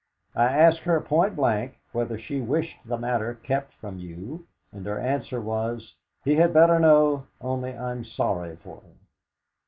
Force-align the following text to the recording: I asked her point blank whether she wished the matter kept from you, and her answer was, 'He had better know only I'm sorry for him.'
I 0.35 0.45
asked 0.45 0.79
her 0.79 0.99
point 0.99 1.35
blank 1.35 1.77
whether 1.91 2.17
she 2.17 2.41
wished 2.41 2.75
the 2.83 2.97
matter 2.97 3.35
kept 3.35 3.75
from 3.75 3.99
you, 3.99 4.47
and 4.71 4.83
her 4.87 4.97
answer 4.99 5.39
was, 5.39 5.93
'He 6.23 6.33
had 6.37 6.55
better 6.55 6.79
know 6.79 7.27
only 7.39 7.77
I'm 7.77 8.03
sorry 8.03 8.55
for 8.55 8.81
him.' 8.81 8.97